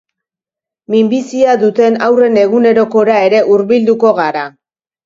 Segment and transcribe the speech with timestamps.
[0.93, 4.53] Minbizia duten haurren egunerokora ere hubilduko gara.